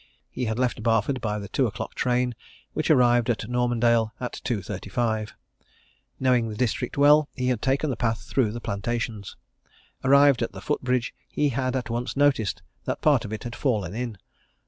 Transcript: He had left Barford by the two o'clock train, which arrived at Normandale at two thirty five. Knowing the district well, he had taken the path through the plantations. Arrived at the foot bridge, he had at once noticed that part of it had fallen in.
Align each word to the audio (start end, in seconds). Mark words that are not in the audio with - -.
He 0.31 0.45
had 0.45 0.57
left 0.57 0.81
Barford 0.81 1.21
by 1.21 1.37
the 1.37 1.47
two 1.47 1.67
o'clock 1.67 1.93
train, 1.93 2.33
which 2.73 2.89
arrived 2.89 3.29
at 3.29 3.47
Normandale 3.47 4.11
at 4.19 4.41
two 4.43 4.63
thirty 4.63 4.89
five. 4.89 5.35
Knowing 6.19 6.49
the 6.49 6.55
district 6.55 6.97
well, 6.97 7.29
he 7.35 7.49
had 7.49 7.61
taken 7.61 7.91
the 7.91 7.95
path 7.95 8.23
through 8.23 8.51
the 8.51 8.59
plantations. 8.61 9.37
Arrived 10.03 10.41
at 10.41 10.53
the 10.53 10.59
foot 10.61 10.81
bridge, 10.81 11.13
he 11.29 11.49
had 11.49 11.75
at 11.75 11.91
once 11.91 12.17
noticed 12.17 12.63
that 12.85 13.01
part 13.03 13.25
of 13.25 13.31
it 13.31 13.43
had 13.43 13.55
fallen 13.55 13.93
in. 13.93 14.17